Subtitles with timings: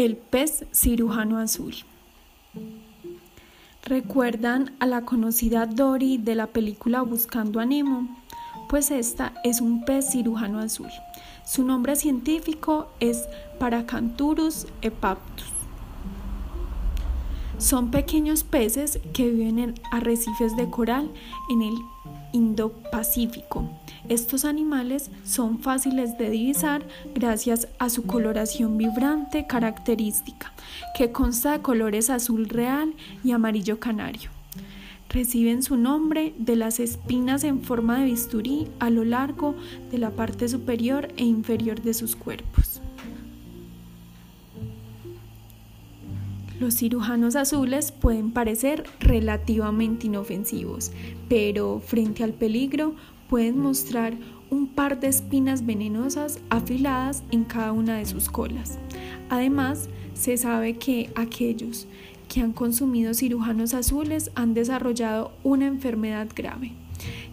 [0.00, 1.74] El pez cirujano azul.
[3.84, 8.08] ¿Recuerdan a la conocida Dory de la película Buscando a Nemo?
[8.70, 10.88] Pues esta es un pez cirujano azul.
[11.44, 13.28] Su nombre científico es
[13.58, 15.52] Paracanturus epaptus.
[17.58, 21.10] Son pequeños peces que viven en arrecifes de coral
[21.50, 21.74] en el
[22.32, 23.68] Indo-Pacífico.
[24.08, 30.52] Estos animales son fáciles de divisar gracias a su coloración vibrante característica,
[30.96, 34.30] que consta de colores azul real y amarillo canario.
[35.08, 39.56] Reciben su nombre de las espinas en forma de bisturí a lo largo
[39.90, 42.69] de la parte superior e inferior de sus cuerpos.
[46.60, 50.92] Los cirujanos azules pueden parecer relativamente inofensivos,
[51.26, 52.94] pero frente al peligro
[53.30, 54.12] pueden mostrar
[54.50, 58.78] un par de espinas venenosas afiladas en cada una de sus colas.
[59.30, 61.86] Además, se sabe que aquellos
[62.28, 66.72] que han consumido cirujanos azules han desarrollado una enfermedad grave,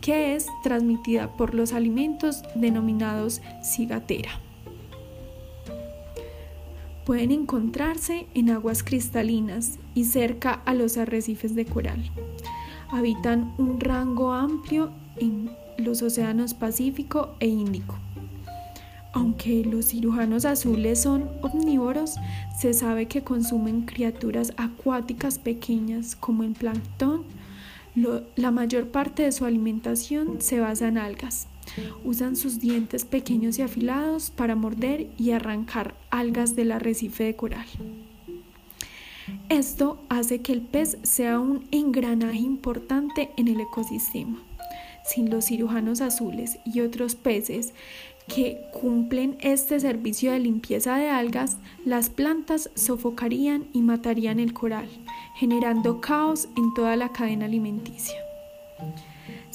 [0.00, 4.40] que es transmitida por los alimentos denominados cigatera
[7.04, 12.10] pueden encontrarse en aguas cristalinas y cerca a los arrecifes de coral.
[12.90, 17.96] Habitan un rango amplio en los océanos Pacífico e Índico.
[19.14, 22.14] Aunque los cirujanos azules son omnívoros,
[22.58, 27.24] se sabe que consumen criaturas acuáticas pequeñas como el plancton.
[28.36, 31.46] la mayor parte de su alimentación se basa en algas.
[32.04, 37.66] Usan sus dientes pequeños y afilados para morder y arrancar algas del arrecife de coral.
[39.48, 44.42] Esto hace que el pez sea un engranaje importante en el ecosistema.
[45.04, 47.74] Sin los cirujanos azules y otros peces
[48.28, 54.88] que cumplen este servicio de limpieza de algas, las plantas sofocarían y matarían el coral,
[55.34, 58.16] generando caos en toda la cadena alimenticia.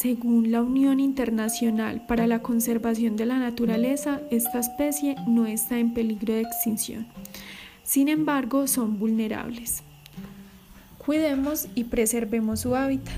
[0.00, 5.92] Según la Unión Internacional para la Conservación de la Naturaleza, esta especie no está en
[5.92, 7.06] peligro de extinción.
[7.82, 9.82] Sin embargo, son vulnerables.
[10.96, 13.12] Cuidemos y preservemos su hábitat.